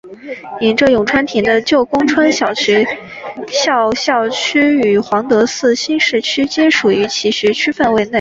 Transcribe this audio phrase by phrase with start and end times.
[0.61, 2.83] 沿着永田川的旧宫川小学
[3.47, 8.09] 校校区与皇德寺新市区皆属于其学区范围内。